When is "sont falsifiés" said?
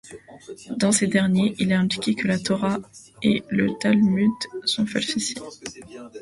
4.65-5.39